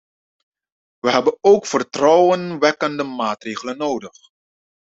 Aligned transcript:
Wij 0.99 1.11
hebben 1.11 1.37
ook 1.41 1.65
vertrouwenwekkende 1.65 3.03
maatregelen 3.03 3.77
nodig. 3.77 4.17